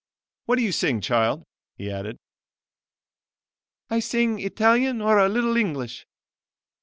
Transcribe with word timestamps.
"What 0.45 0.55
do 0.57 0.63
you 0.63 0.71
sing, 0.71 0.99
child?" 0.99 1.43
he 1.77 1.91
added. 1.91 2.17
"I 3.91 3.99
sing 3.99 4.39
Italian 4.39 4.99
or 4.99 5.19
a 5.19 5.29
little 5.29 5.55
English." 5.55 6.07